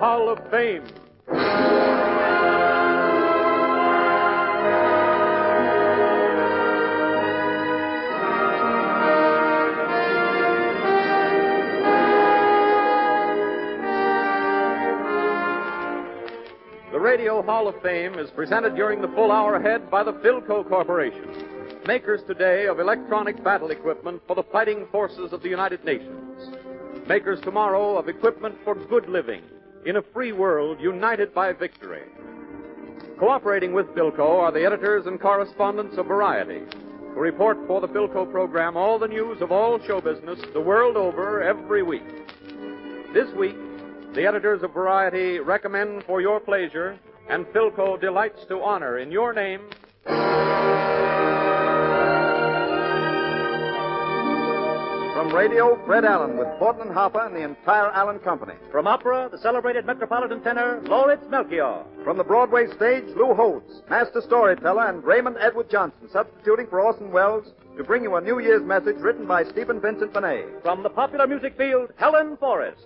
[0.00, 0.82] Hall of Fame.
[16.90, 20.66] The Radio Hall of Fame is presented during the full hour ahead by the Philco
[20.66, 21.28] Corporation,
[21.86, 26.56] makers today of electronic battle equipment for the fighting forces of the United Nations,
[27.06, 29.42] makers tomorrow of equipment for good living
[29.86, 32.02] in a free world united by victory.
[33.18, 36.62] Cooperating with Philco are the editors and correspondents of Variety,
[37.14, 40.96] who report for the Philco program all the news of all show business the world
[40.96, 42.02] over every week.
[43.12, 43.56] This week,
[44.14, 49.32] the editors of Variety recommend for your pleasure, and Philco delights to honor in your
[49.32, 49.60] name.
[55.30, 58.54] From radio, Fred Allen with Thornton and Hopper and the entire Allen Company.
[58.72, 61.84] From opera, the celebrated Metropolitan tenor, Lauritz Melchior.
[62.02, 67.12] From the Broadway stage, Lou Holtz, master storyteller, and Raymond Edward Johnson, substituting for Orson
[67.12, 70.46] Welles to bring you a New Year's message written by Stephen Vincent Benet.
[70.64, 72.84] From the popular music field, Helen Forrest.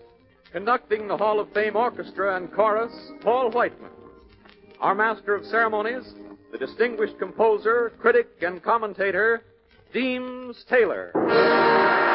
[0.53, 2.93] Conducting the Hall of Fame Orchestra and Chorus,
[3.23, 3.91] Paul Whiteman.
[4.81, 6.13] Our Master of Ceremonies,
[6.53, 9.45] the distinguished composer, critic, and commentator,
[9.95, 12.14] Deems Taylor.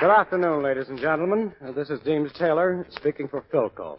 [0.00, 1.52] Good afternoon, ladies and gentlemen.
[1.60, 3.98] Uh, this is Deems Taylor speaking for Philco.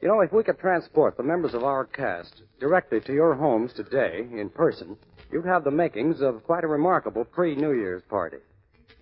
[0.00, 3.72] You know, if we could transport the members of our cast directly to your homes
[3.72, 4.96] today in person,
[5.30, 8.38] you'd have the makings of quite a remarkable pre-New Year's party.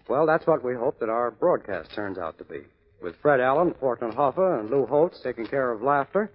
[0.09, 2.61] Well, that's what we hope that our broadcast turns out to be.
[3.03, 6.31] With Fred Allen, Portland Hoffa, and Lou Holtz taking care of laughter,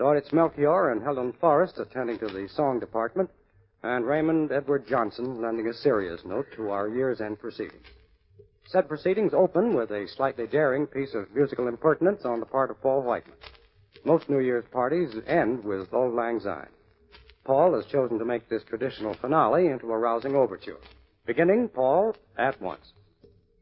[0.00, 3.30] Lauritz Melchior and Helen Forrest attending to the song department,
[3.84, 7.86] and Raymond Edward Johnson lending a serious note to our year's end proceedings.
[8.66, 12.80] Said proceedings open with a slightly daring piece of musical impertinence on the part of
[12.82, 13.36] Paul Whiteman.
[14.04, 16.68] Most New Year's parties end with Auld Lang Syne.
[17.44, 20.78] Paul has chosen to make this traditional finale into a rousing overture.
[21.24, 22.92] Beginning, Paul, at once.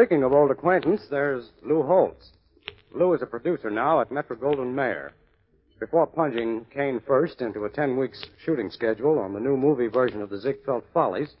[0.00, 2.30] speaking of old acquaintance, there's Lou Holtz.
[2.94, 5.12] Lou is a producer now at Metro Goldwyn Mayer.
[5.78, 10.22] Before plunging Kane first into a 10 weeks shooting schedule on the new movie version
[10.22, 11.34] of the Ziegfeld Follies,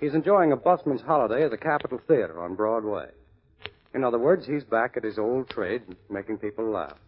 [0.00, 3.06] he's enjoying a busman's holiday at the Capitol Theater on Broadway.
[3.94, 6.98] In other words, he's back at his old trade, making people laugh.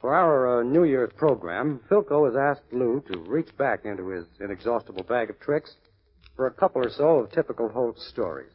[0.00, 4.26] For our uh, New Year's program, Philco has asked Lou to reach back into his
[4.40, 5.76] inexhaustible bag of tricks
[6.34, 8.50] for a couple or so of typical Holtz stories,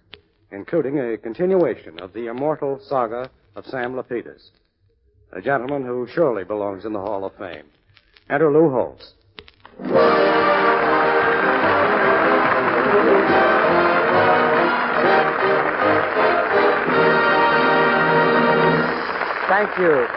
[0.51, 4.51] including a continuation of the immortal saga of Sam Lapidus
[5.35, 7.65] a gentleman who surely belongs in the Hall of Fame.
[8.29, 9.13] Enter Lou Holtz.
[19.47, 20.07] Thank you.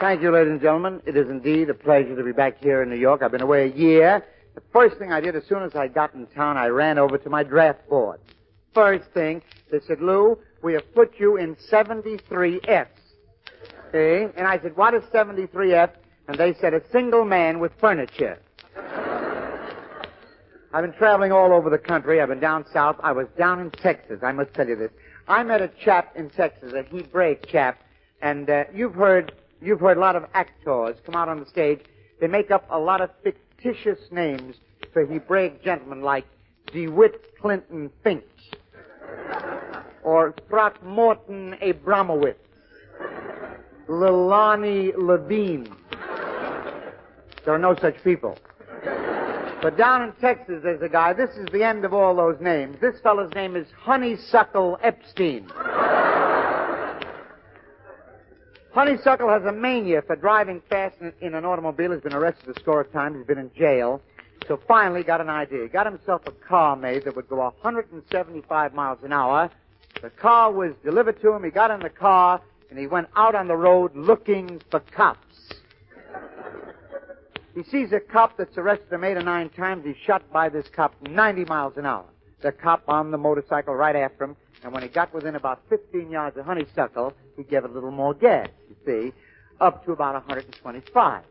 [0.00, 1.02] Thank you, ladies and gentlemen.
[1.06, 3.22] It is indeed a pleasure to be back here in New York.
[3.22, 4.24] I've been away a year.
[4.54, 7.18] The first thing I did as soon as I got in town, I ran over
[7.18, 8.20] to my draft board.
[8.76, 9.40] First thing,
[9.70, 12.88] they said, Lou, we have put you in 73F.
[13.90, 14.26] See?
[14.36, 15.92] And I said, what is 73F?
[16.28, 18.38] And they said, a single man with furniture.
[20.74, 22.20] I've been traveling all over the country.
[22.20, 22.96] I've been down south.
[23.02, 24.20] I was down in Texas.
[24.22, 24.90] I must tell you this.
[25.26, 27.80] I met a chap in Texas, a Hebraic chap,
[28.20, 29.32] and uh, you've heard
[29.62, 31.80] you've heard a lot of actors come out on the stage.
[32.20, 34.56] They make up a lot of fictitious names
[34.92, 36.26] for Hebraic gentlemen like
[36.74, 38.22] DeWitt Clinton Finch
[40.02, 42.36] or Throckmorton Abramowitz
[43.88, 45.68] Lilani Levine.
[47.44, 48.38] There are no such people.
[49.62, 51.12] But down in Texas, there's a guy.
[51.12, 52.76] This is the end of all those names.
[52.80, 55.48] This fellow's name is Honeysuckle Epstein.
[58.72, 61.92] Honeysuckle has a mania for driving fast in, in, an automobile.
[61.92, 63.16] He's been arrested a score of times.
[63.16, 64.02] He's been in jail.
[64.48, 65.62] So finally got an idea.
[65.62, 69.50] He got himself a car made that would go 175 miles an hour.
[70.02, 71.42] The car was delivered to him.
[71.42, 72.40] He got in the car
[72.70, 75.20] and he went out on the road looking for cops.
[77.54, 79.84] He sees a cop that's arrested him eight or nine times.
[79.86, 82.04] He's shot by this cop 90 miles an hour.
[82.42, 86.10] The cop on the motorcycle right after him, and when he got within about 15
[86.10, 89.12] yards of Honeysuckle, he gave it a little more gas, you see,
[89.58, 91.22] up to about 125.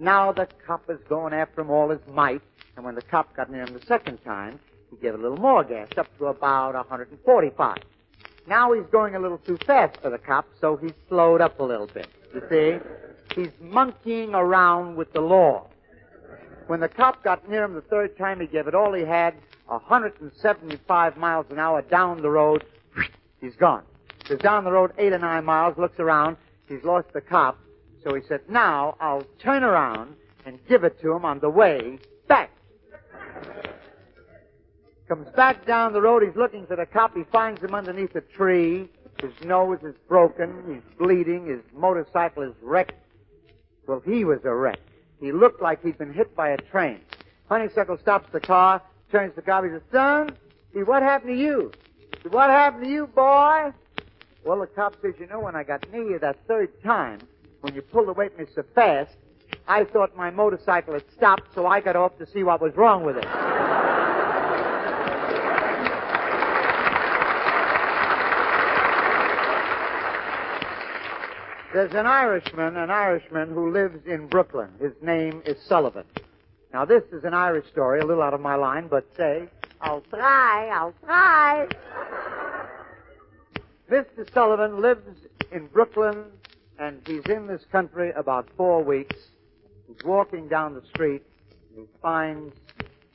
[0.00, 2.42] Now the cop is going after him all his might,
[2.76, 5.64] and when the cop got near him the second time, he gave a little more
[5.64, 7.76] gas, up to about 145.
[8.46, 11.64] Now he's going a little too fast for the cop, so he slowed up a
[11.64, 12.06] little bit.
[12.32, 12.78] You see?
[13.34, 15.66] He's monkeying around with the law.
[16.68, 19.34] When the cop got near him the third time, he gave it all he had,
[19.66, 22.64] 175 miles an hour down the road.
[23.40, 23.82] He's gone.
[24.26, 26.36] He's down the road eight or nine miles, looks around.
[26.68, 27.58] He's lost the cop.
[28.04, 30.14] So he said, now I'll turn around
[30.46, 32.50] and give it to him on the way back.
[35.08, 36.22] Comes back down the road.
[36.22, 37.16] He's looking for the cop.
[37.16, 38.88] He finds him underneath a tree.
[39.20, 40.62] His nose is broken.
[40.68, 41.46] He's bleeding.
[41.46, 42.92] His motorcycle is wrecked.
[43.86, 44.78] Well, he was a wreck.
[45.20, 47.00] He looked like he'd been hit by a train.
[47.48, 49.40] Honeysuckle stops the car, turns to.
[49.40, 50.36] He says, son,
[50.74, 51.72] see, what happened to you?
[52.30, 53.72] What happened to you, boy?
[54.44, 57.20] Well, the cop says, you know, when I got near you that third time,
[57.60, 59.16] when you pulled away from me so fast,
[59.66, 63.04] I thought my motorcycle had stopped, so I got off to see what was wrong
[63.04, 63.26] with it.
[71.74, 74.70] There's an Irishman, an Irishman who lives in Brooklyn.
[74.80, 76.04] His name is Sullivan.
[76.72, 79.48] Now, this is an Irish story, a little out of my line, but say,
[79.80, 81.68] I'll try, I'll try.
[83.90, 84.32] Mr.
[84.32, 86.24] Sullivan lives in Brooklyn,
[86.78, 89.16] and he's in this country about four weeks.
[89.86, 91.22] He's walking down the street,
[91.70, 92.54] and he finds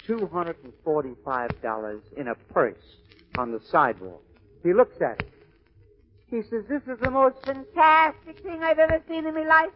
[0.07, 2.77] $245 in a purse
[3.37, 4.21] on the sidewalk.
[4.63, 5.29] He looks at it.
[6.29, 9.71] He says, This is the most fantastic thing I've ever seen in my life.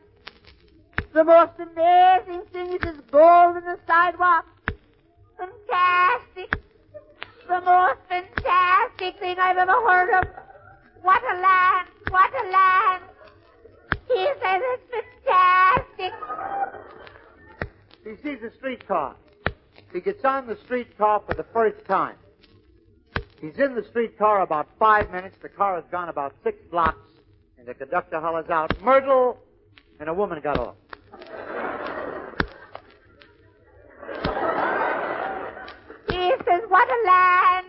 [1.14, 4.46] The most amazing thing is this gold in the sidewalk.
[5.38, 6.60] Fantastic.
[7.48, 10.28] The most fantastic thing I've ever heard of.
[11.02, 11.88] What a land.
[12.10, 13.04] What a land.
[14.08, 14.84] He says it's
[15.26, 16.14] fantastic.
[18.04, 19.16] He sees a streetcar.
[19.94, 22.16] He gets on the streetcar for the first time.
[23.42, 25.38] He's in the streetcar about five minutes.
[25.42, 27.10] The car has gone about six blocks,
[27.58, 29.38] and the conductor hollers out, Myrtle!
[30.00, 30.76] And a woman got off.
[36.10, 37.68] He says, What a land!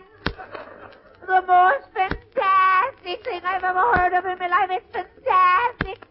[1.27, 4.69] The most fantastic thing I've ever heard of in my life.
[4.71, 6.08] It's fantastic.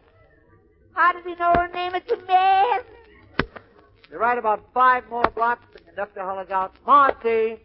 [0.98, 1.94] How did he know her name?
[1.94, 2.92] It's amazing.
[4.10, 7.56] You ride about five more blocks, the conductor hollers out, Marcy!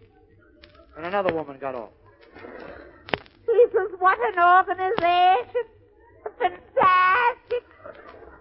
[0.96, 1.90] and another woman got off.
[2.38, 5.64] Says, what an organization.
[6.38, 7.64] Fantastic.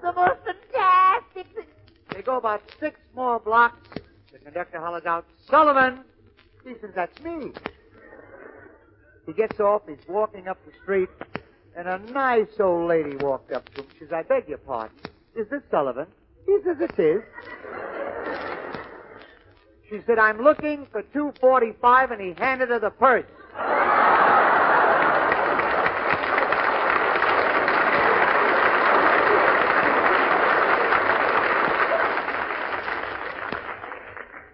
[0.02, 1.46] The most fantastic.
[2.14, 3.88] They go about six more blocks.
[4.30, 6.00] The conductor hollers out, Sullivan!
[6.66, 7.52] He says, that's me.
[9.24, 11.08] He gets off, he's walking up the street,
[11.76, 13.88] and a nice old lady walked up to him.
[13.94, 14.96] She says, I beg your pardon.
[15.34, 16.06] Is this Sullivan?
[16.46, 17.22] He says, it is.
[19.88, 23.24] She said, I'm looking for 245, and he handed her the purse.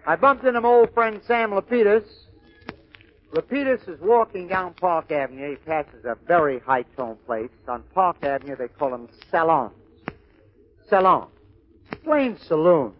[0.05, 2.03] I bumped into my old friend Sam Lapidus.
[3.33, 5.51] Lapidus is walking down Park Avenue.
[5.51, 7.49] He passes a very high-toned place.
[7.67, 9.71] On Park Avenue, they call them salons.
[10.87, 11.27] Salon.
[12.03, 12.93] Plain saloon.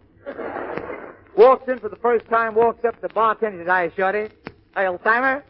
[1.36, 4.30] Walks in for the first time, walks up to the bartender, says, Hi, Shorty.
[4.76, 5.44] Hi, old timer.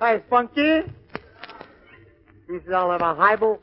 [0.00, 0.82] Hi, Spunky.
[2.46, 3.60] He says, I'll have a highball.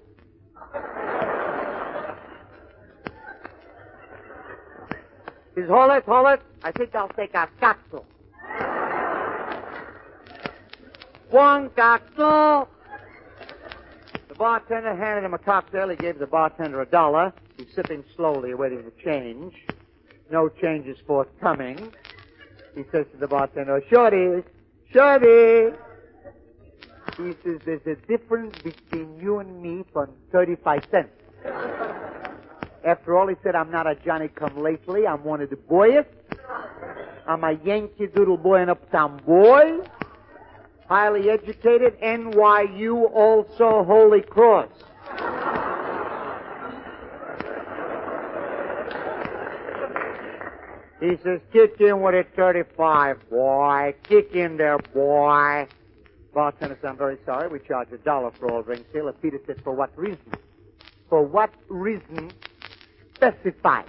[5.55, 6.41] He says, hold it.
[6.63, 8.05] I think I'll take a cocktail.
[11.35, 12.69] One cocktail.
[14.29, 15.89] The bartender handed him a cocktail.
[15.89, 17.33] He gave the bartender a dollar.
[17.57, 19.53] He's sipping slowly, awaiting the change.
[20.31, 21.91] No change is forthcoming.
[22.73, 24.45] He says to the bartender, Shorty,
[24.93, 25.75] Shorty.
[27.17, 31.09] He says, there's a difference between you and me for 35 cents.
[32.85, 35.05] After all, he said, I'm not a Johnny come lately.
[35.05, 36.05] I'm one of the boys.
[37.27, 39.81] I'm a Yankee Doodle boy and uptown boy.
[40.87, 44.69] Highly educated, NYU, also Holy Cross.
[50.99, 53.95] He says, kick in with a 35, boy.
[54.03, 55.67] Kick in there, boy.
[56.33, 57.47] Bartender said, I'm very sorry.
[57.47, 59.11] We charge a dollar for all drinks here.
[59.13, 60.33] Peter said, for what reason?
[61.09, 62.31] For what reason?
[63.15, 63.83] Specify.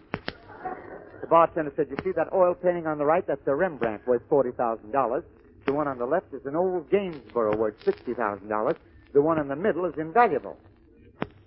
[1.21, 3.27] The bartender said, you see that oil painting on the right?
[3.27, 5.25] That's a Rembrandt worth $40,000.
[5.67, 8.77] The one on the left is an old Gainsborough worth $60,000.
[9.13, 10.57] The one in the middle is invaluable.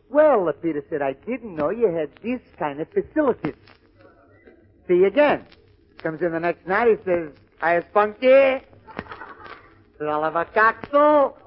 [0.09, 3.55] Well, Peter said, I didn't know you had these kind of facilities.
[4.87, 5.45] See you again.
[5.99, 7.31] Comes in the next night, he says.
[7.61, 7.83] Says,
[10.07, 11.37] I'll have a cocktail.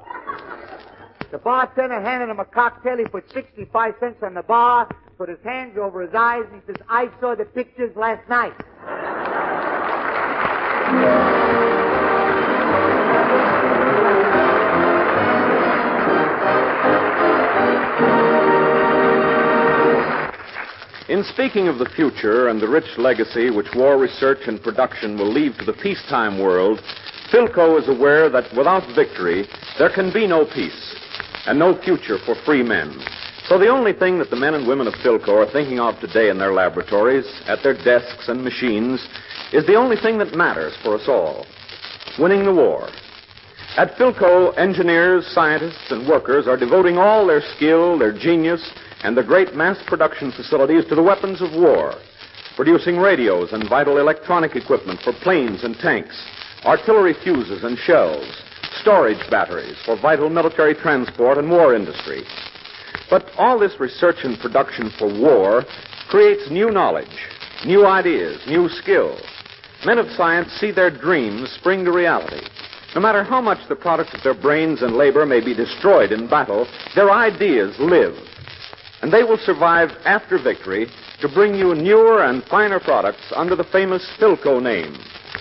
[1.31, 2.99] The bartender handed him a cocktail.
[2.99, 4.89] He put 65 cents on the bar,
[5.19, 8.55] put his hands over his eyes, and he says, I saw the pictures last night.
[21.13, 25.31] In speaking of the future and the rich legacy which war research and production will
[25.31, 26.81] leave to the peacetime world,
[27.31, 29.47] Philco is aware that without victory,
[29.79, 30.97] there can be no peace
[31.45, 32.99] and no future for free men.
[33.47, 36.31] So the only thing that the men and women of Philco are thinking of today
[36.31, 39.07] in their laboratories, at their desks and machines,
[39.53, 41.45] is the only thing that matters for us all
[42.19, 42.89] winning the war.
[43.75, 48.71] At Philco, engineers, scientists, and workers are devoting all their skill, their genius,
[49.03, 51.95] and the great mass production facilities to the weapons of war,
[52.55, 56.23] producing radios and vital electronic equipment for planes and tanks,
[56.67, 58.43] artillery fuses and shells,
[58.83, 62.25] storage batteries for vital military transport and war industry.
[63.09, 65.65] But all this research and production for war
[66.11, 67.27] creates new knowledge,
[67.65, 69.23] new ideas, new skills.
[69.87, 72.47] Men of science see their dreams spring to reality.
[72.95, 76.29] No matter how much the products of their brains and labor may be destroyed in
[76.29, 78.15] battle, their ideas live
[79.03, 80.87] and they will survive after victory
[81.21, 84.97] to bring you newer and finer products under the famous Philco name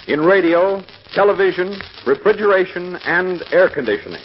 [0.08, 4.22] in radio, television, refrigeration, and air conditioning.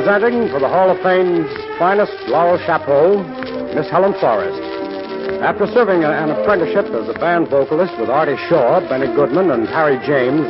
[0.00, 1.44] Presenting for the Hall of Fame's
[1.76, 3.20] finest laurel chapeau,
[3.76, 4.56] Miss Helen Forrest.
[5.44, 10.00] After serving an apprenticeship as a band vocalist with Artie Shaw, Benny Goodman, and Harry
[10.08, 10.48] James,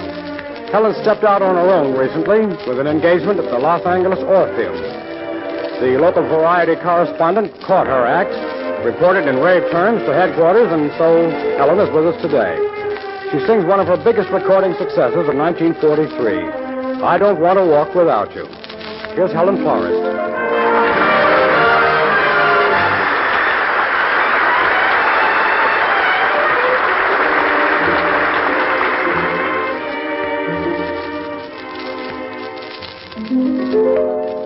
[0.71, 4.79] Helen stepped out on her own recently with an engagement at the Los Angeles Orpheum.
[5.83, 8.31] The local variety correspondent caught her act,
[8.87, 11.27] reported in rave terms to headquarters, and so
[11.59, 12.55] Helen is with us today.
[13.35, 17.99] She sings one of her biggest recording successes of 1943, I Don't Want to Walk
[17.99, 18.47] Without You.
[19.09, 19.97] Here's Helen Forrest.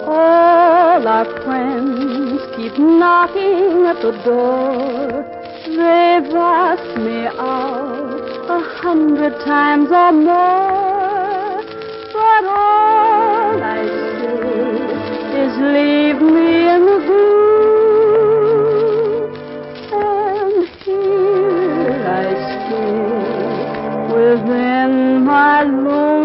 [0.06, 5.25] All our friends keep knocking at the door.
[5.66, 10.84] They've asked me out a hundred times or more,
[15.58, 18.34] leave me in the blue.
[19.92, 24.92] and here I stay within
[25.24, 26.23] my lonely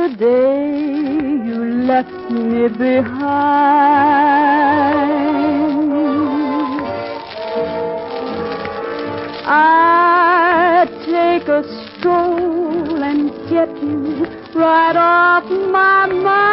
[0.00, 0.72] the day
[1.44, 3.10] you left me behind,
[9.46, 11.62] I'd take a
[11.98, 16.49] stroll and get you right off my mind,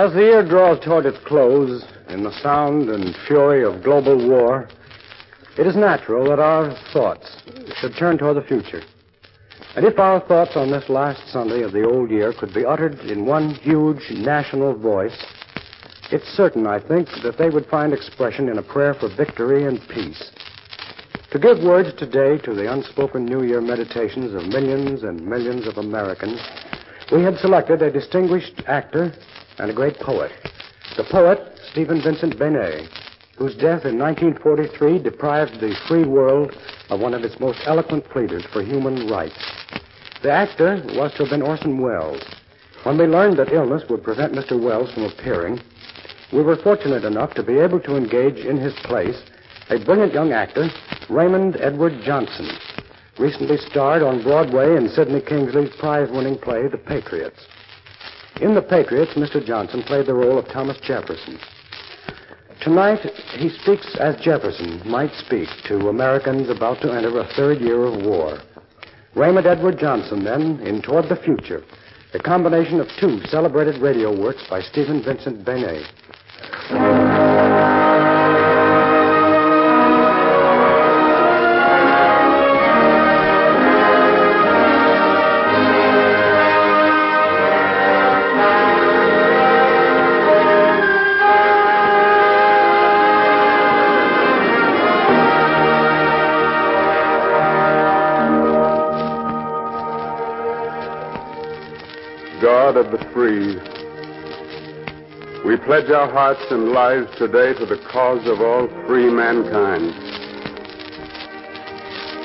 [0.00, 4.66] As the year draws toward its close, in the sound and fury of global war,
[5.58, 7.36] it is natural that our thoughts
[7.76, 8.80] should turn toward the future.
[9.76, 12.98] And if our thoughts on this last Sunday of the old year could be uttered
[13.00, 15.22] in one huge national voice,
[16.10, 19.86] it's certain, I think, that they would find expression in a prayer for victory and
[19.86, 20.30] peace.
[21.30, 25.76] To give words today to the unspoken New Year meditations of millions and millions of
[25.76, 26.40] Americans,
[27.12, 29.12] we had selected a distinguished actor
[29.58, 30.32] and a great poet.
[30.96, 32.88] The poet, Stephen Vincent Benet,
[33.36, 36.52] whose death in 1943 deprived the free world
[36.90, 39.38] of one of its most eloquent pleaders for human rights.
[40.22, 42.22] The actor was to have been Orson Welles.
[42.82, 44.60] When we learned that illness would prevent Mr.
[44.60, 45.60] Welles from appearing,
[46.32, 49.22] we were fortunate enough to be able to engage in his place
[49.70, 50.68] a brilliant young actor,
[51.08, 52.50] Raymond Edward Johnson,
[53.18, 57.46] recently starred on Broadway in Sidney Kingsley's prize winning play, The Patriots.
[58.40, 59.44] In The Patriots, Mr.
[59.44, 61.38] Johnson played the role of Thomas Jefferson.
[62.62, 63.00] Tonight,
[63.36, 68.02] he speaks as Jefferson might speak to Americans about to enter a third year of
[68.04, 68.38] war.
[69.14, 71.62] Raymond Edward Johnson, then, in Toward the Future,
[72.14, 75.84] a combination of two celebrated radio works by Stephen Vincent Benet.
[102.40, 103.52] God of the free,
[105.44, 109.92] we pledge our hearts and lives today to the cause of all free mankind.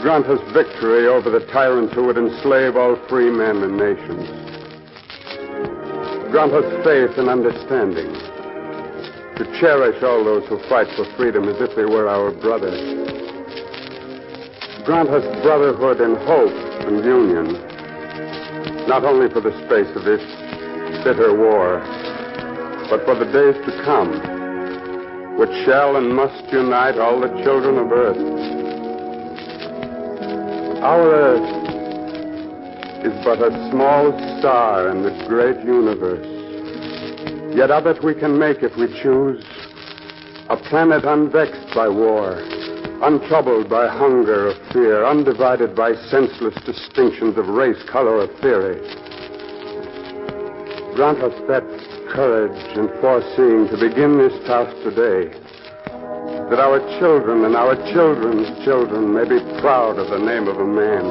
[0.01, 4.29] Grant us victory over the tyrants who would enslave all free men and nations.
[6.31, 8.07] Grant us faith and understanding
[9.35, 12.79] to cherish all those who fight for freedom as if they were our brothers.
[14.85, 16.55] Grant us brotherhood and hope
[16.87, 17.74] and union
[18.87, 20.21] not only for the space of this
[21.03, 21.79] bitter war,
[22.89, 24.09] but for the days to come,
[25.37, 28.17] which shall and must unite all the children of earth.
[30.83, 31.65] Our earth
[33.05, 36.25] is but a small star in the great universe,
[37.55, 39.43] yet of it we can make, if we choose,
[40.49, 42.39] a planet unvexed by war
[43.01, 48.79] untroubled by hunger or fear, undivided by senseless distinctions of race, color, or theory.
[50.95, 51.63] Grant us that
[52.09, 55.27] courage and foreseeing to begin this task today,
[56.49, 60.65] that our children and our children's children may be proud of the name of a
[60.65, 61.03] man.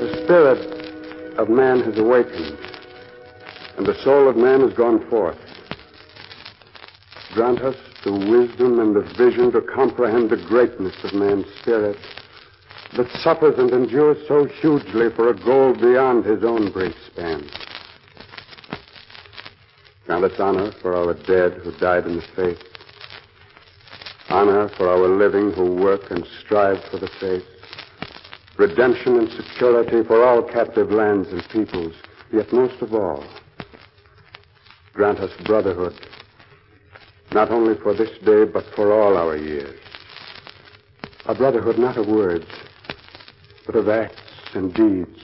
[0.00, 2.58] The spirit of man has awakened,
[3.76, 5.45] and the soul of man has gone forth.
[7.36, 11.98] Grant us the wisdom and the vision to comprehend the greatness of man's spirit
[12.96, 17.46] that suffers and endures so hugely for a goal beyond his own brief span.
[20.06, 22.62] Grant us honor for our dead who died in the faith,
[24.30, 27.44] honor for our living who work and strive for the faith,
[28.56, 31.94] redemption and security for all captive lands and peoples,
[32.32, 33.22] yet most of all,
[34.94, 36.05] grant us brotherhood
[37.36, 39.78] not only for this day, but for all our years.
[41.26, 42.46] A brotherhood not of words,
[43.66, 44.16] but of acts
[44.54, 45.20] and deeds.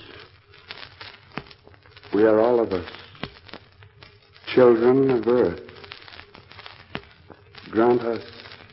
[2.12, 2.85] We are all of us
[4.55, 5.59] children of earth.
[7.70, 8.22] Grant us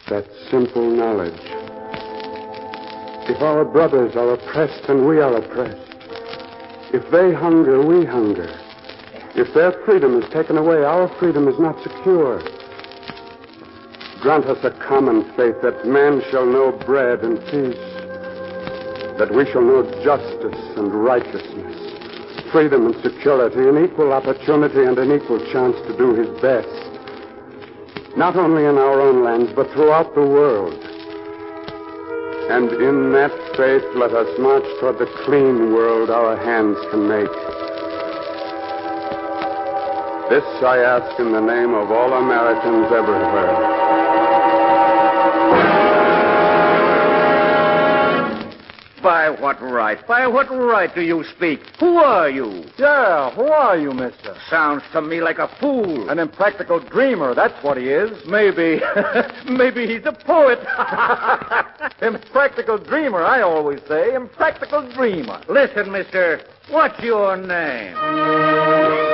[0.10, 1.39] that simple knowledge.
[3.30, 5.95] If our brothers are oppressed and we are oppressed,
[6.93, 8.54] if they hunger, we hunger.
[9.36, 12.59] If their freedom is taken away, our freedom is not secure.
[14.21, 17.79] Grant us a common faith that man shall know bread and peace,
[19.17, 25.15] that we shall know justice and righteousness, freedom and security, an equal opportunity and an
[25.15, 26.67] equal chance to do his best,
[28.17, 30.75] not only in our own lands, but throughout the world.
[32.51, 37.32] And in that faith, let us march toward the clean world our hands can make.
[40.27, 43.98] This I ask in the name of all Americans everywhere.
[49.10, 49.98] By what right?
[50.08, 51.62] By what right do you speak?
[51.80, 52.65] Who are you?
[52.78, 54.36] Yeah, who are you, mister?
[54.52, 56.12] Sounds to me like a fool.
[56.12, 58.12] An impractical dreamer, that's what he is.
[58.28, 58.80] Maybe.
[59.50, 60.60] maybe he's a poet.
[62.04, 64.13] impractical dreamer, I always say.
[64.13, 65.41] Impractical dreamer.
[65.50, 66.41] Listen, mister.
[66.69, 69.09] What's your name?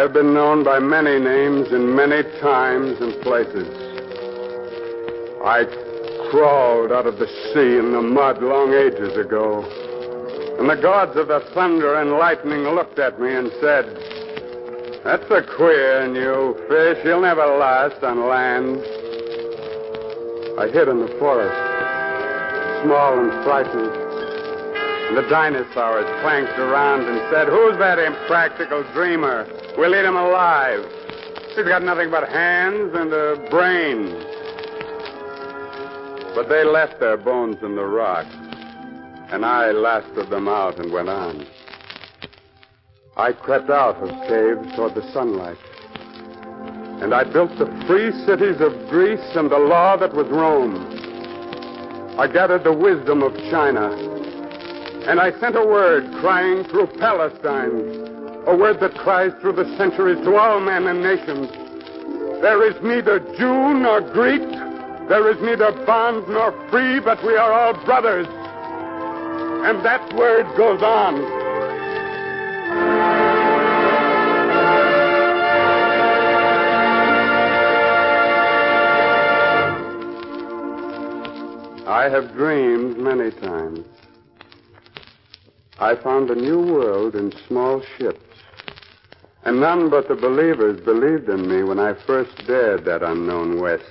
[0.00, 3.68] I have been known by many names in many times and places.
[5.44, 5.68] I
[6.30, 9.60] crawled out of the sea in the mud long ages ago.
[10.58, 13.84] And the gods of the thunder and lightning looked at me and said,
[15.04, 17.04] That's a queer new fish.
[17.04, 18.78] He'll never last on land.
[20.58, 21.52] I hid in the forest,
[22.84, 24.09] small and frightened.
[25.14, 29.44] The dinosaurs clanked around and said, Who's that impractical dreamer?
[29.76, 30.86] We'll eat him alive.
[31.56, 34.14] He's got nothing but hands and a brain.
[36.34, 38.26] But they left their bones in the rock.
[39.32, 41.44] and I lasted them out and went on.
[43.16, 45.58] I crept out of caves toward the sunlight.
[47.02, 50.76] And I built the free cities of Greece and the law that was Rome.
[52.18, 54.19] I gathered the wisdom of China.
[55.10, 58.06] And I sent a word crying through Palestine,
[58.46, 61.50] a word that cries through the centuries to all men and nations.
[62.40, 64.48] There is neither Jew nor Greek,
[65.08, 68.28] there is neither bond nor free, but we are all brothers.
[69.66, 71.16] And that word goes on.
[81.88, 83.84] I have dreamed many times.
[85.80, 88.20] I found a new world in small ships.
[89.44, 93.84] And none but the believers believed in me when I first dared that unknown west.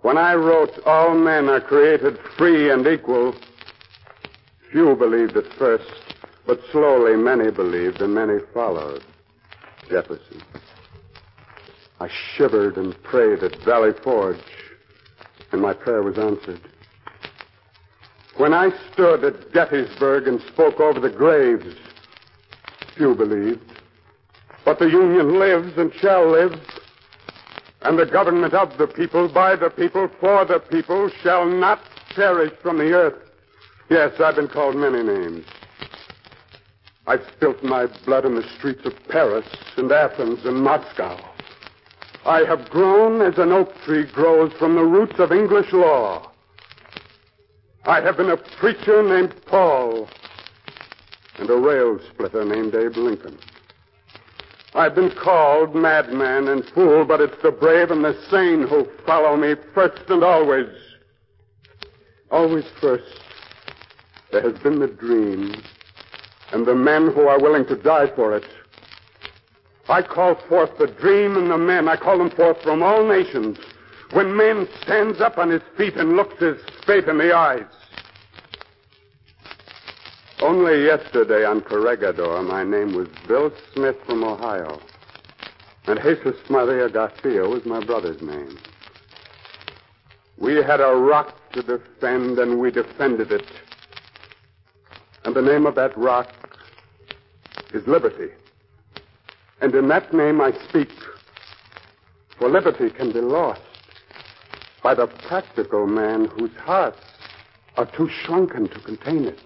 [0.00, 3.34] When I wrote, All men are created free and equal,
[4.70, 5.90] few believed at first,
[6.46, 9.02] but slowly many believed and many followed.
[9.90, 10.40] Jefferson.
[12.00, 14.38] I shivered and prayed at Valley Forge
[15.52, 16.60] and my prayer was answered.
[18.36, 21.74] When I stood at Gettysburg and spoke over the graves,
[22.96, 23.60] few believed.
[24.64, 26.54] But the Union lives and shall live,
[27.82, 31.80] and the government of the people, by the people, for the people, shall not
[32.14, 33.30] perish from the earth.
[33.90, 35.44] Yes, I've been called many names.
[37.06, 41.18] I've spilt my blood in the streets of Paris and Athens and Moscow.
[42.24, 46.31] I have grown as an oak tree grows from the roots of English law.
[47.84, 50.08] I have been a preacher named Paul
[51.38, 53.36] and a rail splitter named Abe Lincoln.
[54.74, 59.36] I've been called madman and fool, but it's the brave and the sane who follow
[59.36, 60.68] me first and always.
[62.30, 63.20] Always first.
[64.30, 65.60] There has been the dream
[66.52, 68.46] and the men who are willing to die for it.
[69.88, 71.88] I call forth the dream and the men.
[71.88, 73.58] I call them forth from all nations.
[74.12, 77.64] When man stands up on his feet and looks his fate in the eyes.
[80.40, 84.80] Only yesterday on Corregidor, my name was Bill Smith from Ohio.
[85.86, 88.58] And Jesus Maria Garcia was my brother's name.
[90.38, 93.46] We had a rock to defend, and we defended it.
[95.24, 96.28] And the name of that rock
[97.72, 98.32] is liberty.
[99.60, 100.90] And in that name I speak.
[102.38, 103.71] For liberty can be lost
[104.82, 107.00] by the practical man whose hearts
[107.76, 109.38] are too shrunken to contain it.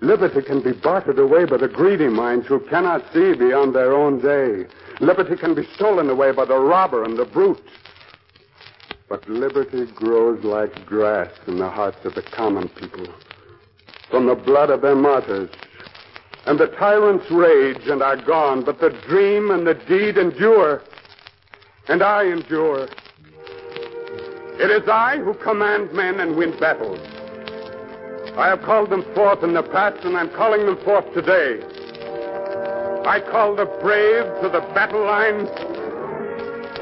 [0.00, 4.20] Liberty can be bartered away by the greedy minds who cannot see beyond their own
[4.20, 4.66] day.
[5.00, 7.62] Liberty can be stolen away by the robber and the brute.
[9.08, 13.06] But liberty grows like grass in the hearts of the common people.
[14.10, 15.50] From the blood of their martyrs,
[16.46, 20.82] and the tyrants rage and are gone, but the dream and the deed endure,
[21.88, 22.88] and I endure.
[24.58, 27.00] It is I who command men and win battles.
[28.36, 31.60] I have called them forth in the past, and I'm calling them forth today.
[33.06, 35.48] I call the brave to the battle lines.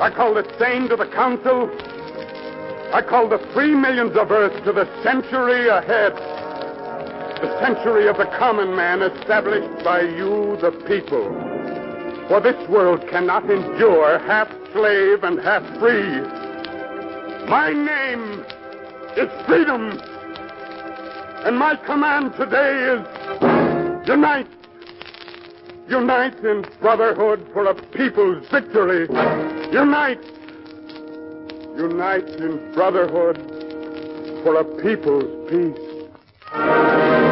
[0.00, 1.70] I call the sane to the council.
[2.92, 6.12] I call the free millions of earth to the century ahead
[7.42, 11.26] the century of the common man established by you, the people.
[12.28, 16.41] For this world cannot endure half slave and half free.
[17.48, 18.44] My name
[19.16, 20.00] is freedom.
[21.44, 24.46] And my command today is unite.
[25.88, 29.08] Unite in brotherhood for a people's victory.
[29.72, 30.24] Unite.
[31.76, 33.36] Unite in brotherhood
[34.44, 37.31] for a people's peace.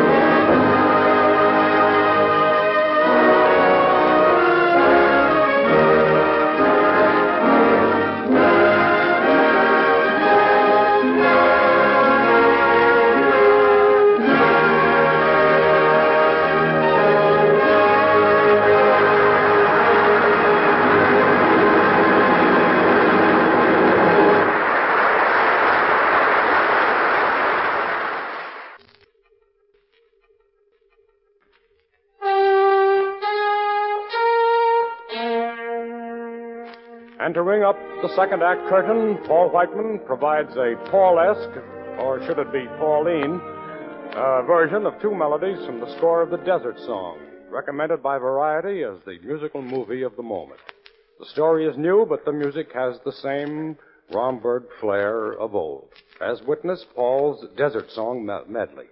[37.30, 41.62] And to ring up the second act curtain, Paul Whiteman provides a Paul-esque,
[42.00, 43.40] or should it be Pauline,
[44.16, 48.82] uh, version of two melodies from the score of the Desert Song, recommended by Variety
[48.82, 50.58] as the musical movie of the moment.
[51.20, 53.78] The story is new, but the music has the same
[54.12, 55.86] Romberg flair of old,
[56.20, 58.86] as witness Paul's Desert Song medley.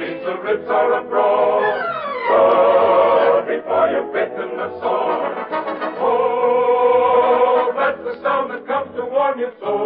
[0.00, 1.60] Means the Riffs are abroad.
[2.32, 5.28] Oh, before you're bitten oh, the sore.
[6.00, 9.76] Oh, that's the sound that comes to warn you so.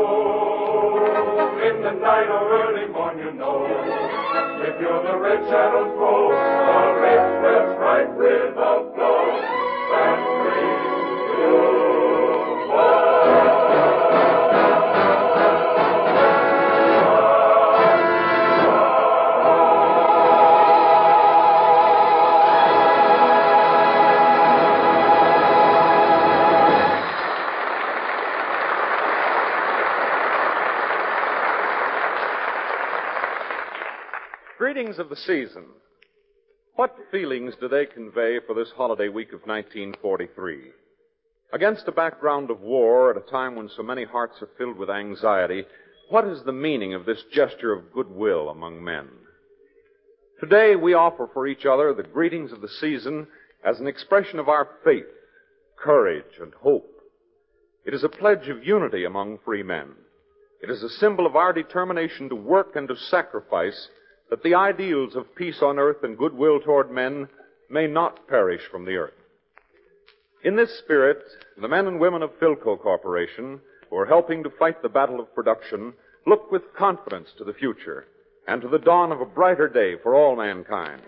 [1.66, 3.66] In the night or early morn, you know.
[4.62, 8.53] If you're the red shadows grow, the Riffs will strike without
[35.14, 35.66] the season.
[36.74, 40.72] What feelings do they convey for this holiday week of 1943?
[41.52, 44.90] Against a background of war at a time when so many hearts are filled with
[44.90, 45.66] anxiety,
[46.10, 49.08] what is the meaning of this gesture of goodwill among men?
[50.40, 53.28] Today we offer for each other the greetings of the season
[53.64, 55.06] as an expression of our faith,
[55.78, 56.90] courage, and hope.
[57.86, 59.90] It is a pledge of unity among free men.
[60.60, 63.88] It is a symbol of our determination to work and to sacrifice
[64.30, 67.28] that the ideals of peace on earth and goodwill toward men
[67.70, 69.14] may not perish from the earth.
[70.42, 71.22] In this spirit,
[71.60, 75.34] the men and women of Philco Corporation, who are helping to fight the battle of
[75.34, 75.94] production,
[76.26, 78.06] look with confidence to the future
[78.46, 81.02] and to the dawn of a brighter day for all mankind.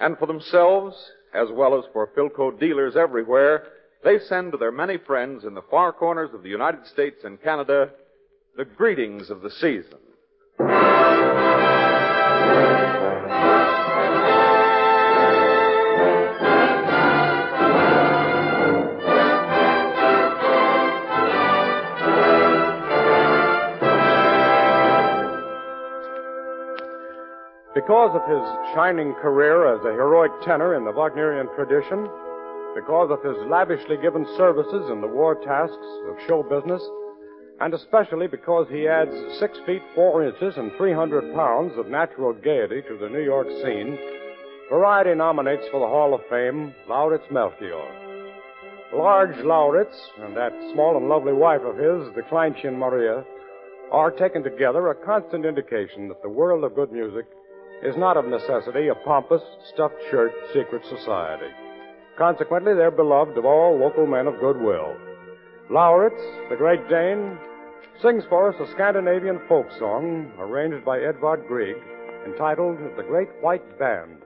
[0.00, 0.96] And for themselves,
[1.34, 3.64] as well as for Philco dealers everywhere,
[4.04, 7.42] they send to their many friends in the far corners of the United States and
[7.42, 7.90] Canada
[8.56, 9.98] the greetings of the season.
[27.78, 32.10] Because of his shining career as a heroic tenor in the Wagnerian tradition,
[32.74, 36.82] because of his lavishly given services in the war tasks of show business,
[37.60, 42.82] and especially because he adds six feet four inches and 300 pounds of natural gaiety
[42.82, 43.96] to the New York scene,
[44.70, 47.86] Variety nominates for the Hall of Fame Lauritz Melchior.
[48.92, 53.24] Large Lauritz and that small and lovely wife of his, the Kleinchen Maria,
[53.92, 57.24] are taken together a constant indication that the world of good music
[57.82, 61.50] is not of necessity a pompous, stuffed shirt secret society.
[62.16, 64.96] Consequently, they're beloved of all local men of goodwill.
[65.70, 66.20] Lauritz,
[66.50, 67.38] the Great Dane,
[68.02, 71.76] sings for us a Scandinavian folk song arranged by Edvard Grieg
[72.26, 74.22] entitled The Great White Band.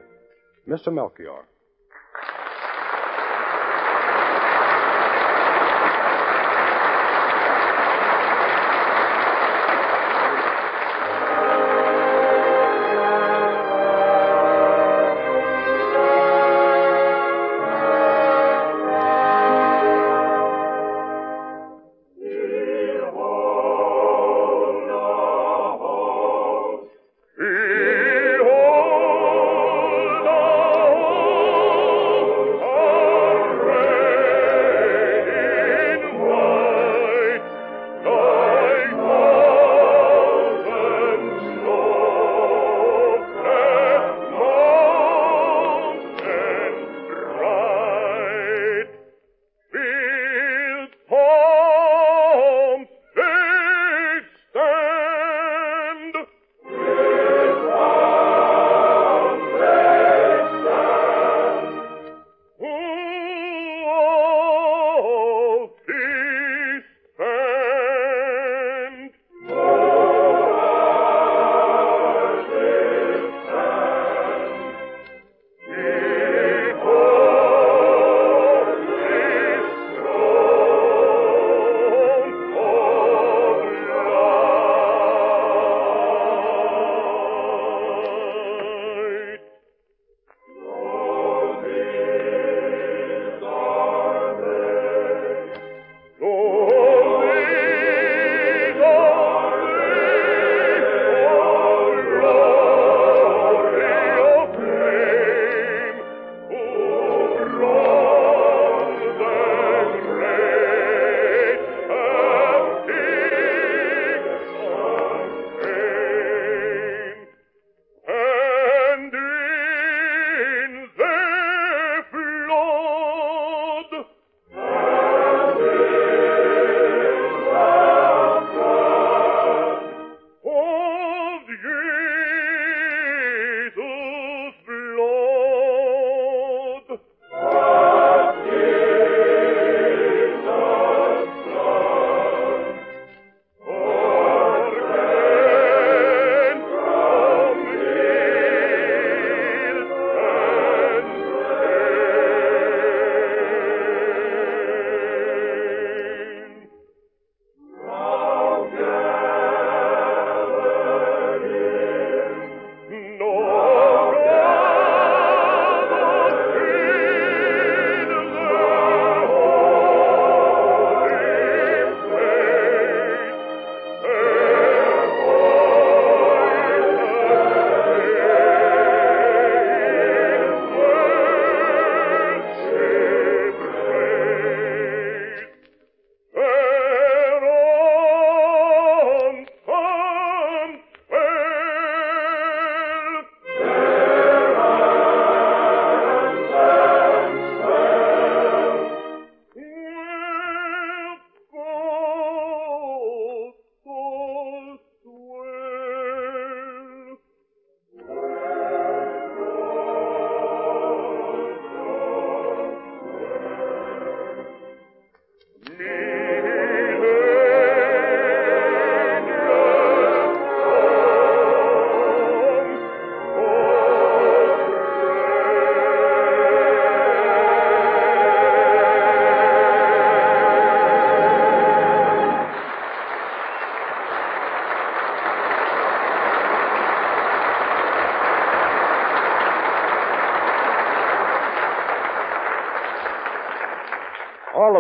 [0.68, 0.92] Mr.
[0.92, 1.44] Melchior.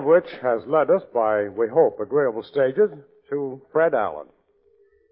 [0.02, 2.90] Of which has led us, by, we hope, agreeable stages,
[3.30, 4.26] to Fred Allen.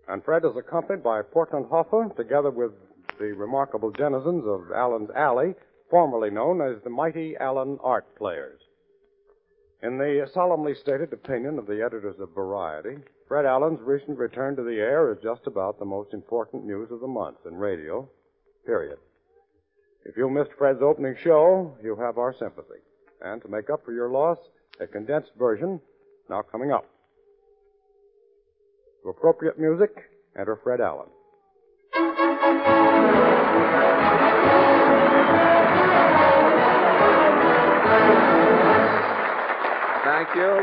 [0.09, 2.73] And Fred is accompanied by Portland Hoffa, together with
[3.21, 5.55] the remarkable denizens of Allen's Alley,
[5.91, 8.61] formerly known as the Mighty Allen Art Players.
[9.83, 12.97] In the solemnly stated opinion of the editors of Variety,
[13.29, 17.01] Fred Allen's recent return to the air is just about the most important news of
[17.01, 18.09] the month in radio,
[18.67, 18.99] period.
[20.05, 22.81] If you missed Fred's opening show, you have our sympathy.
[23.23, 24.39] And to make up for your loss,
[24.81, 25.81] a condensed version
[26.29, 26.87] now coming up.
[29.03, 29.91] To appropriate music,
[30.39, 31.09] enter Fred Allen.
[40.05, 40.61] Thank you.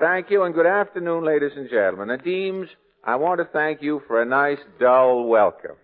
[0.00, 2.16] Thank you, and good afternoon, ladies and gentlemen.
[2.22, 2.68] Deems,
[3.02, 5.76] I want to thank you for a nice, dull welcome.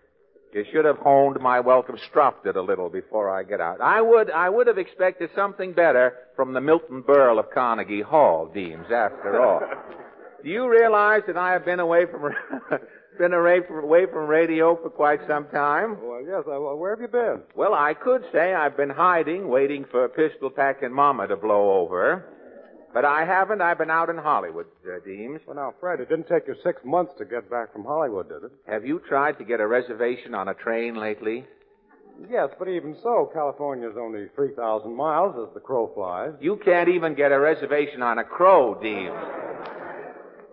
[0.55, 3.81] You should have honed my welcome, stropped it a little before I get out.
[3.81, 8.49] I would, I would have expected something better from the Milton Berle of Carnegie Hall,
[8.55, 9.61] Deems, after all.
[10.45, 12.33] Do you realize that I have been away from,
[13.19, 15.99] been away from, away from radio for quite some time?
[16.01, 17.43] Well, yes, uh, where have you been?
[17.57, 22.27] Well, I could say I've been hiding, waiting for pistol packing mama to blow over.
[22.95, 23.61] But I haven't.
[23.61, 25.41] I've been out in Hollywood, uh, Deems.
[25.47, 28.45] Well, now, Fred, it didn't take you six months to get back from Hollywood, did
[28.45, 28.53] it?
[28.69, 31.45] Have you tried to get a reservation on a train lately?
[32.31, 36.35] Yes, but even so, California's only 3,000 miles as the crow flies.
[36.41, 39.13] You can't even get a reservation on a crow, Deems.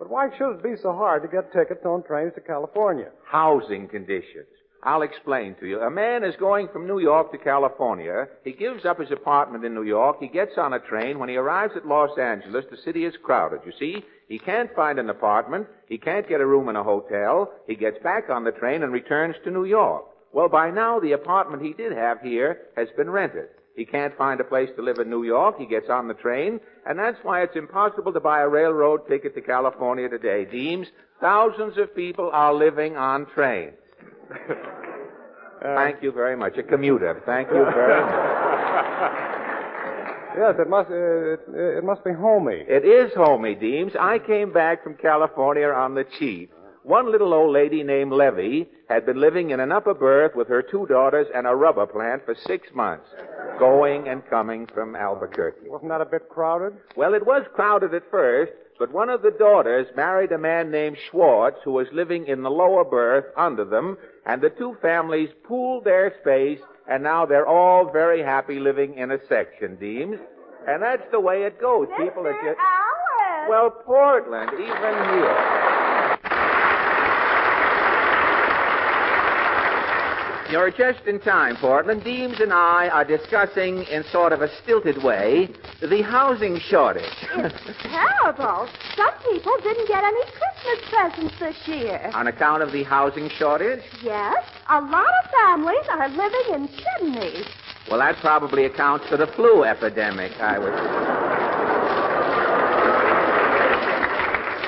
[0.00, 3.10] But why should it be so hard to get tickets on trains to California?
[3.24, 4.48] Housing conditions.
[4.84, 5.80] I'll explain to you.
[5.80, 8.26] A man is going from New York to California.
[8.42, 10.16] He gives up his apartment in New York.
[10.18, 11.20] He gets on a train.
[11.20, 13.60] When he arrives at Los Angeles, the city is crowded.
[13.64, 15.68] You see, he can't find an apartment.
[15.88, 17.52] He can't get a room in a hotel.
[17.68, 20.04] He gets back on the train and returns to New York.
[20.32, 23.50] Well, by now, the apartment he did have here has been rented.
[23.76, 25.58] He can't find a place to live in New York.
[25.58, 29.34] He gets on the train, and that's why it's impossible to buy a railroad ticket
[29.36, 30.44] to California today.
[30.44, 30.88] Deems,
[31.20, 33.74] thousands of people are living on trains.
[35.62, 36.58] Thank you very much.
[36.58, 37.22] A commuter.
[37.24, 39.32] Thank you very much.
[40.36, 41.40] Yes, it must, uh, it,
[41.78, 42.64] it must be homey.
[42.66, 43.92] It is homey, Deems.
[44.00, 46.52] I came back from California on the cheap.
[46.84, 50.62] One little old lady named Levy had been living in an upper berth with her
[50.62, 53.08] two daughters and a rubber plant for six months,
[53.58, 55.68] going and coming from Albuquerque.
[55.68, 56.74] Wasn't that a bit crowded?
[56.96, 60.96] Well, it was crowded at first, but one of the daughters married a man named
[61.08, 65.84] Schwartz who was living in the lower berth under them, and the two families pooled
[65.84, 66.58] their space,
[66.88, 70.18] and now they're all very happy living in a section, Deems.
[70.66, 71.86] And that's the way it goes.
[71.96, 72.58] People are just.
[72.58, 73.48] Allen!
[73.48, 75.71] Well, Portland, even here.
[80.52, 82.04] You're just in time, Portland.
[82.04, 85.48] Deems and I are discussing, in sort of a stilted way,
[85.80, 87.08] the housing shortage.
[87.36, 88.68] It's terrible.
[88.94, 92.10] Some people didn't get any Christmas presents this year.
[92.12, 93.80] On account of the housing shortage?
[94.02, 97.44] Yes, a lot of families are living in Sydney.
[97.88, 100.74] Well, that probably accounts for the flu epidemic, I would.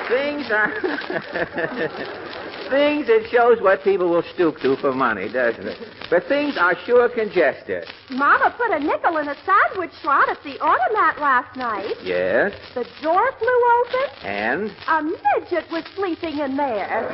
[0.09, 2.21] Things are.
[2.69, 5.77] things, it shows what people will stoop to for money, doesn't it?
[6.09, 7.85] But things are sure congested.
[8.09, 11.95] Mama put a nickel in a sandwich slot at the automat last night.
[12.03, 14.25] Yes, The door flew open.
[14.27, 17.11] and A midget was sleeping in there.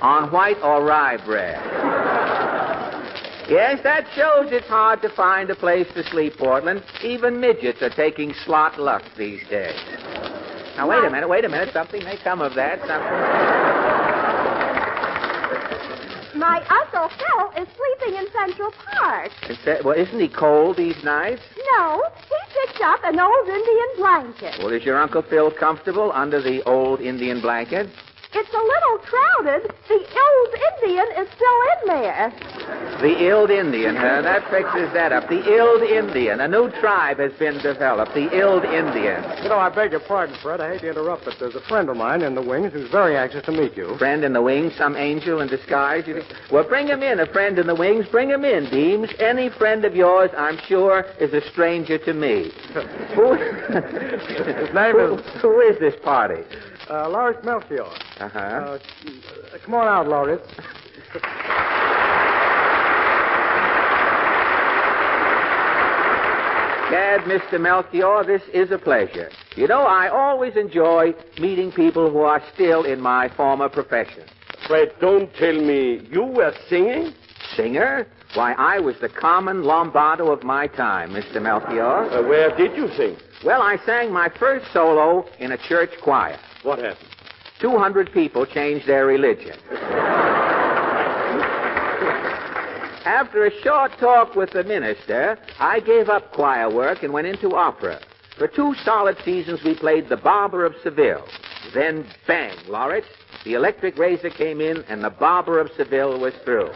[0.00, 1.58] on white or rye bread.
[3.50, 6.82] Yes, that shows it's hard to find a place to sleep, Portland.
[7.02, 9.74] Even midgets are taking slot luck these days.
[10.78, 11.72] Now, wait a minute, wait a minute.
[11.72, 12.78] Something may come of that.
[12.78, 13.18] Something.
[16.38, 19.32] My Uncle Phil is sleeping in Central Park.
[19.48, 21.42] Is that- well, isn't he cold these nights?
[21.76, 24.54] No, he picked up an old Indian blanket.
[24.60, 27.88] Well, is your Uncle Phil comfortable under the old Indian blanket?
[28.30, 29.72] It's a little crowded.
[29.88, 30.54] The old
[30.84, 32.32] Indian is still in there.
[33.00, 34.20] The Ild Indian, huh?
[34.20, 35.28] That fixes that up.
[35.30, 36.40] The Ild Indian.
[36.40, 38.12] A new tribe has been developed.
[38.12, 39.24] The Ild Indian.
[39.42, 40.60] You know, I beg your pardon, Fred.
[40.60, 43.16] I hate to interrupt, but there's a friend of mine in the wings who's very
[43.16, 43.96] anxious to meet you.
[43.96, 46.06] Friend in the wings, some angel in disguise.
[46.06, 46.20] You?
[46.50, 47.20] Well, bring him in.
[47.20, 48.06] A friend in the wings.
[48.08, 49.08] Bring him in, Deems.
[49.20, 52.52] Any friend of yours, I'm sure, is a stranger to me.
[53.14, 56.42] who, His name who, is who is this party?
[56.90, 57.84] Uh, Lawrence Melchior.
[57.84, 58.38] Uh-huh.
[58.38, 58.78] Uh,
[59.62, 60.42] come on out, Lawrence.
[66.90, 67.60] Gad, Mr.
[67.60, 69.30] Melchior, this is a pleasure.
[69.54, 74.24] You know, I always enjoy meeting people who are still in my former profession.
[74.66, 77.12] Fred, don't tell me you were singing.
[77.54, 78.06] Singer?
[78.34, 81.42] Why, I was the Carmen Lombardo of my time, Mr.
[81.42, 82.10] Melchior.
[82.10, 83.16] Uh, where did you sing?
[83.44, 86.38] Well, I sang my first solo in a church choir.
[86.62, 87.08] What happened?
[87.60, 89.58] 200 people changed their religion.
[93.04, 97.56] After a short talk with the minister, I gave up choir work and went into
[97.56, 98.00] opera.
[98.36, 101.26] For two solid seasons, we played The Barber of Seville.
[101.74, 103.06] Then, bang, Lawrence,
[103.44, 106.70] the electric razor came in and The Barber of Seville was through.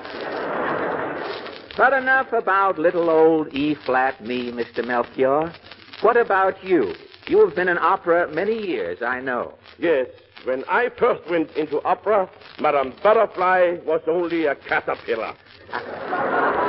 [1.76, 4.84] But enough about little old E flat me, Mr.
[4.84, 5.52] Melchior.
[6.00, 6.94] What about you?
[7.26, 9.54] You have been in opera many years, I know.
[9.78, 10.08] Yes,
[10.44, 12.28] when I first went into opera,
[12.60, 15.34] Madame Butterfly was only a caterpillar.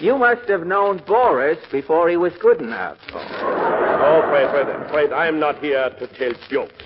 [0.00, 2.96] You must have known Boris before he was Godunov.
[3.12, 6.82] Oh, Fred, Fred, Fred, I am not here to tell jokes.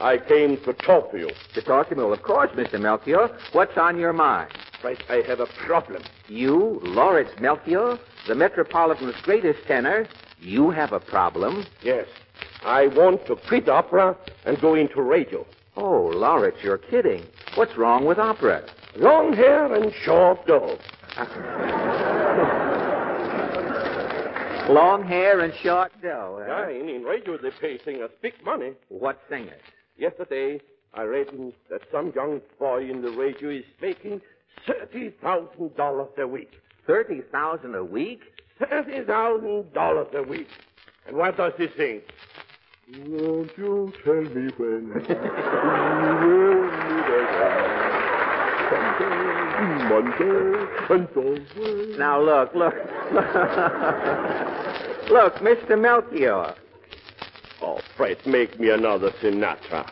[0.00, 1.30] I came to talk to you.
[1.52, 2.02] To talk to me?
[2.02, 2.80] Well, of course, Mr.
[2.80, 3.28] Melchior.
[3.52, 4.50] What's on your mind?
[4.80, 6.04] Fred, I have a problem.
[6.26, 10.06] You, Lawrence Melchior, the Metropolitan's greatest tenor,
[10.44, 11.64] you have a problem?
[11.82, 12.06] Yes.
[12.62, 15.46] I want to quit opera and go into radio.
[15.76, 17.24] Oh, Lawrence, you're kidding.
[17.56, 18.68] What's wrong with opera?
[18.96, 20.78] Long hair and short dough.
[24.68, 26.42] Long hair and short dough.
[26.46, 26.68] Huh?
[26.68, 28.72] Yeah, in, in radio they pay singers big money.
[28.88, 29.60] What singers?
[29.98, 30.60] Yesterday,
[30.94, 31.28] I read
[31.70, 34.22] that some young boy in the radio is making
[34.66, 36.50] thirty thousand dollars a week.
[36.86, 38.20] Thirty thousand a week?
[38.58, 40.48] Thirty thousand dollars a week.
[41.06, 42.02] And what does he sing?
[43.06, 47.84] Won't you tell me when we will meet again?
[48.70, 49.34] Sunday,
[49.88, 51.98] Monday, and always.
[51.98, 52.74] Now, look, look.
[55.10, 55.78] look, Mr.
[55.80, 56.54] Melchior.
[57.60, 59.90] Oh, Fred, make me another Sinatra.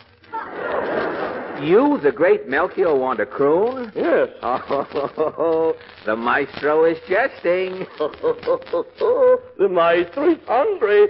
[1.63, 3.93] You, the great Melchior, want a croon?
[3.95, 4.29] Yes.
[4.43, 7.87] Oh, the maestro is jesting.
[7.99, 11.07] the maestro is hungry.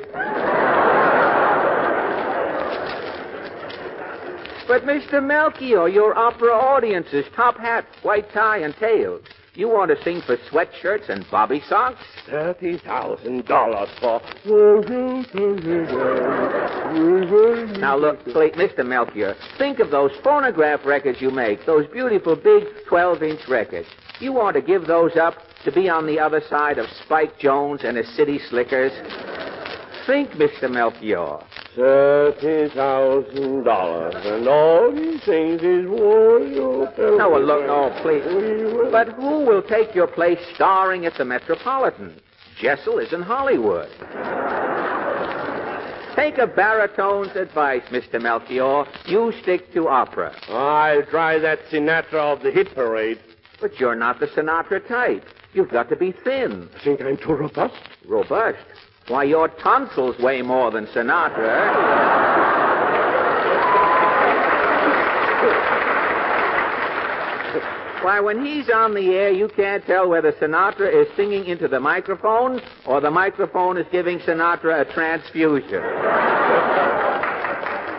[4.68, 5.22] But, Mr.
[5.24, 9.22] Melchior, your opera audience is top hat, white tie, and tails.
[9.54, 12.00] You want to sing for sweatshirts and bobby socks?
[12.26, 14.22] Thirty thousand dollars for.
[17.78, 18.78] Now look, please, Mr.
[18.86, 23.88] Melchior, think of those phonograph records you make, those beautiful big 12-inch records.
[24.20, 25.34] You want to give those up
[25.66, 28.92] to be on the other side of Spike Jones and his city slickers?
[30.06, 30.70] Think, Mr.
[30.70, 31.38] Melchior.
[31.76, 36.40] Thirty thousand dollars, and all these things is war.
[36.40, 38.22] No, well, look, no, please.
[38.90, 42.20] But who will take your place starring at the Metropolitan?
[42.60, 43.88] Jessel is in Hollywood.
[46.16, 48.20] Take a baritone's advice, Mr.
[48.20, 48.84] Melchior.
[49.06, 50.34] You stick to opera.
[50.48, 53.18] I'll try that Sinatra of the hit parade.
[53.60, 55.24] But you're not the Sinatra type.
[55.54, 56.68] You've got to be thin.
[56.84, 57.74] Think I'm too robust?
[58.06, 58.58] Robust?
[59.08, 62.22] Why, your tonsils weigh more than Sinatra.
[68.02, 71.78] Why, when he's on the air, you can't tell whether Sinatra is singing into the
[71.78, 75.82] microphone or the microphone is giving Sinatra a transfusion.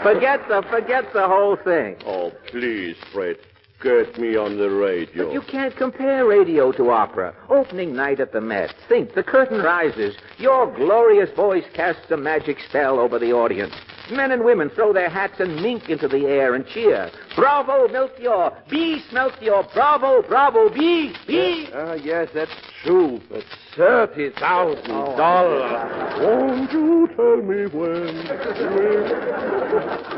[0.03, 1.95] forget the forget the whole thing.
[2.05, 3.37] Oh, please, Fred.
[3.83, 5.25] Get me on the radio.
[5.25, 7.35] But you can't compare radio to opera.
[7.49, 8.73] Opening night at the Met.
[8.87, 10.15] Think, the curtain rises.
[10.37, 13.73] Your glorious voice casts a magic spell over the audience.
[14.11, 17.09] Men and women throw their hats and mink into the air and cheer.
[17.35, 18.51] Bravo, Melchior!
[18.69, 19.63] Beast, Melchior!
[19.73, 21.71] Bravo, bravo, beast, beast!
[21.73, 22.51] Ah, uh, yes, that's
[22.83, 23.21] true.
[23.29, 23.43] But
[23.75, 26.21] thirty thousand dollars.
[26.21, 28.27] Won't you tell me when?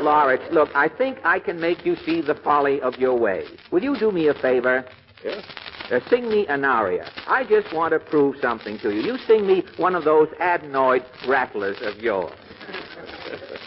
[0.02, 3.48] Lawrence, look, I think I can make you see the folly of your ways.
[3.70, 4.84] Will you do me a favor?
[5.24, 5.44] Yes.
[5.90, 7.08] Uh, sing me an aria.
[7.28, 9.02] I just want to prove something to you.
[9.02, 12.34] You sing me one of those adenoid rattlers of yours.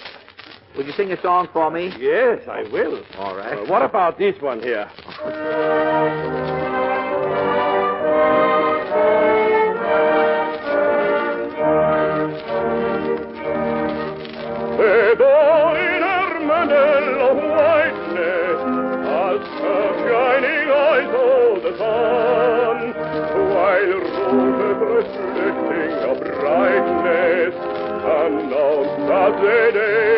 [0.79, 1.93] Would you sing a song for me?
[1.99, 3.03] Yes, I will.
[3.17, 3.57] All right.
[3.57, 4.89] Uh, what about this one here?
[19.99, 22.77] shining eyes of the sun,
[23.51, 24.79] while roses
[25.27, 27.53] reflecting a brightness
[28.01, 30.08] announce that the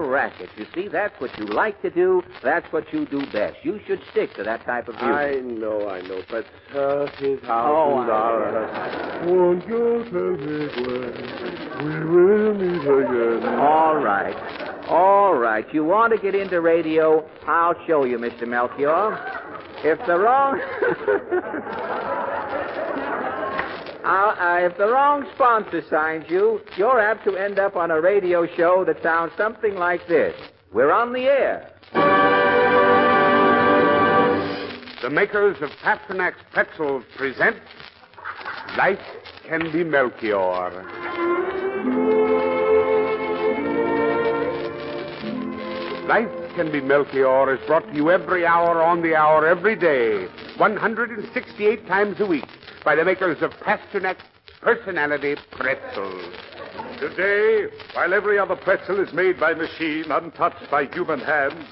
[0.00, 0.48] your racket.
[0.56, 2.22] You see, that's what you like to do.
[2.42, 3.56] That's what you do best.
[3.62, 5.10] You should stick to that type of music.
[5.10, 9.26] I know, I know, but uh, thirty Oh, thousand I- dollars.
[9.26, 12.84] Won't you tell me when we will meet
[13.40, 13.58] again?
[13.58, 14.36] All right.
[14.88, 15.66] All right.
[15.74, 17.28] You want to get into radio?
[17.46, 18.46] I'll show you, Mr.
[18.48, 19.18] Melchior.
[19.84, 20.60] If the wrong.
[24.50, 28.48] Uh, if the wrong sponsor signs you, you're apt to end up on a radio
[28.56, 30.34] show that sounds something like this.
[30.72, 31.70] We're on the air.
[35.02, 37.58] The makers of Pasternak's pretzels present
[38.76, 38.98] Life
[39.46, 40.82] Can Be Melchior.
[46.08, 50.26] Life Can Be Melchior is brought to you every hour on the hour, every day,
[50.56, 52.48] 168 times a week,
[52.84, 54.24] by the makers of Pasternak's
[54.60, 56.34] Personality Pretzels.
[56.98, 61.64] Today, while every other pretzel is made by machine, untouched by human hands,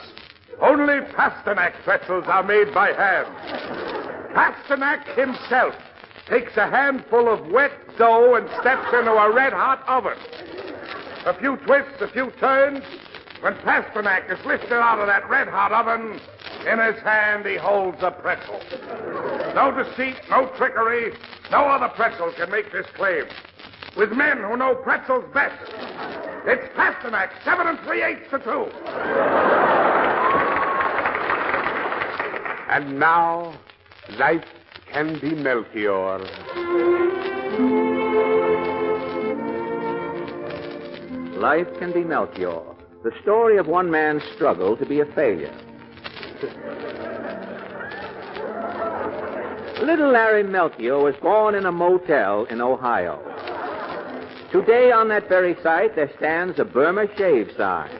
[0.62, 3.28] only Pasternak pretzels are made by hand.
[4.34, 5.74] Pasternak himself
[6.28, 10.16] takes a handful of wet dough and steps into a red hot oven.
[11.26, 12.82] A few twists, a few turns.
[13.40, 16.18] When Pasternak is lifted out of that red hot oven,
[16.66, 18.60] in his hand he holds a pretzel.
[19.54, 21.12] No deceit, no trickery,
[21.50, 23.24] no other pretzel can make this claim.
[23.96, 25.60] With men who know pretzels best,
[26.44, 28.66] it's Pasternak, seven and three eighths to two.
[32.70, 33.58] And now,
[34.18, 34.44] Life
[34.92, 36.18] Can Be Melchior.
[41.38, 42.62] Life can be Melchior,
[43.04, 45.54] the story of one man's struggle to be a failure.
[49.80, 53.22] Little Larry Melchior was born in a motel in Ohio.
[54.50, 57.90] Today, on that very site, there stands a Burma shave sign.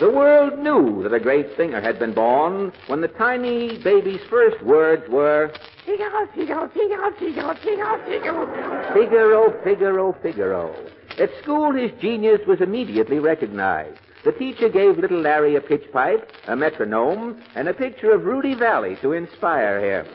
[0.00, 4.60] The world knew that a great singer had been born when the tiny baby's first
[4.64, 5.52] words were
[5.86, 8.92] Figaro, Figaro, Figaro, Figaro, Figaro, Figaro.
[8.92, 10.74] Figaro, Figaro, Figaro.
[11.20, 14.00] At school, his genius was immediately recognized.
[14.24, 18.54] The teacher gave little Larry a pitch pipe, a metronome, and a picture of Rudy
[18.54, 20.06] Vallee to inspire him.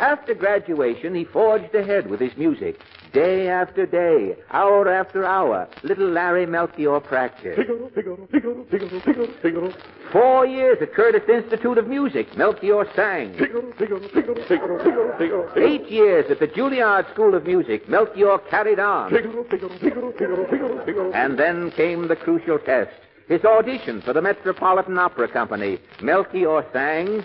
[0.00, 2.80] After graduation, he forged ahead with his music.
[3.12, 7.58] Day after day, hour after hour, little Larry Melchior practiced.
[7.58, 9.74] Figaro, Figaro, Figaro, Figaro, Figaro, Figaro.
[10.10, 13.34] Four years at Curtis Institute of Music, Melchior sang.
[13.34, 15.52] Figaro, Figaro, Figaro, Figaro, Figaro, Figaro.
[15.68, 19.10] Eight years at the Juilliard School of Music, Melchior carried on.
[19.10, 21.12] Figaro, Figaro, Figaro, Figaro, Figaro, Figaro.
[21.12, 22.92] And then came the crucial test.
[23.30, 25.78] His audition for the Metropolitan Opera Company.
[26.02, 27.22] Melchior sang.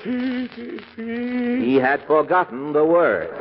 [0.95, 3.33] He had forgotten the words.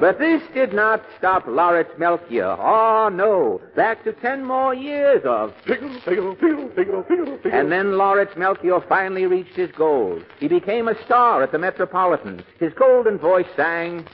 [0.00, 2.56] But this did not stop Lawrence Melchior.
[2.58, 3.60] Oh, no.
[3.76, 5.54] Back to ten more years of.
[5.68, 10.20] And then Lawrence Melchior finally reached his goal.
[10.40, 12.42] He became a star at the Metropolitan.
[12.58, 14.04] His golden voice sang.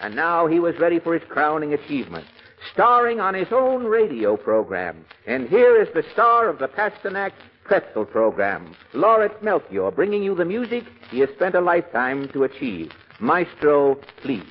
[0.00, 2.26] And now he was ready for his crowning achievement,
[2.72, 5.04] starring on his own radio program.
[5.26, 7.32] And here is the star of the Pasternak
[7.64, 12.92] Pretzel program, Lawrence Melchior, bringing you the music he has spent a lifetime to achieve.
[13.20, 14.44] Maestro, please.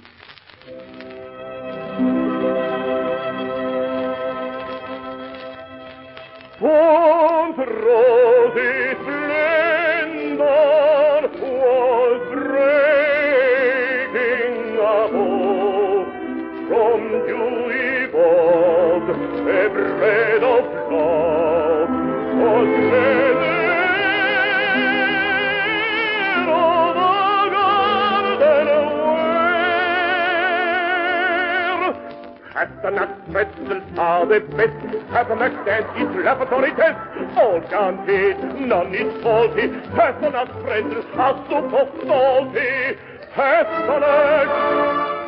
[32.83, 34.75] Pasternak pretzels are the best.
[35.07, 36.99] Pasternak stands its test.
[37.37, 39.69] All guaranteed, none is faulty.
[39.95, 42.99] Pasternak pretzels are super salty.
[43.35, 44.49] Pasternak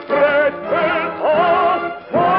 [0.05, 2.34] pretzels are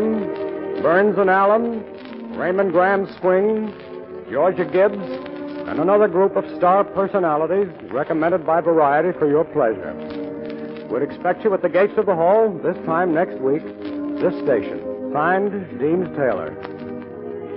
[0.00, 1.84] Burns and Allen,
[2.34, 3.72] Raymond Gram Swing,
[4.30, 4.96] Georgia Gibbs,
[5.68, 9.92] and another group of star personalities recommended by Variety for your pleasure.
[10.90, 13.62] We'd expect you at the gates of the hall this time next week,
[14.20, 15.10] this station.
[15.12, 16.56] Signed, Deems Taylor.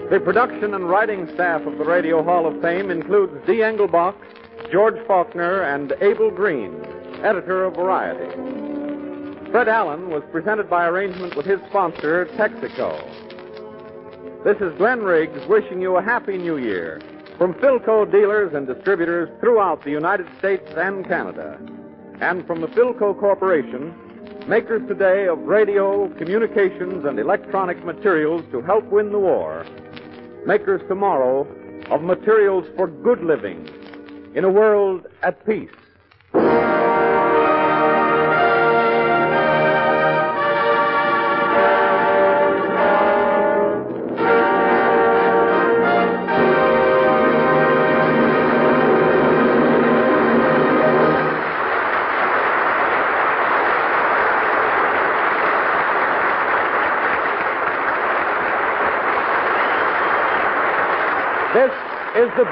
[0.09, 4.15] The production and writing staff of the Radio Hall of Fame includes Dee Engelbach,
[4.71, 6.73] George Faulkner, and Abel Green,
[7.23, 8.74] editor of Variety.
[9.55, 13.01] Fred Allen was presented by arrangement with his sponsor, Texaco.
[14.43, 17.01] This is Glenn Riggs wishing you a happy new year
[17.37, 21.57] from Philco dealers and distributors throughout the United States and Canada.
[22.19, 23.95] And from the Philco Corporation,
[24.45, 29.65] makers today of radio, communications, and electronic materials to help win the war.
[30.45, 31.47] Makers tomorrow
[31.89, 33.69] of materials for good living
[34.35, 35.69] in a world at peace.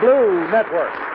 [0.02, 1.13] Blue Network.